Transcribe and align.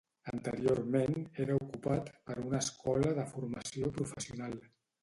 Anteriorment, 0.29 1.17
era 1.45 1.59
ocupat 1.65 2.11
per 2.31 2.39
una 2.47 2.65
escola 2.67 3.17
de 3.21 3.31
formació 3.37 3.95
professional. 4.01 4.63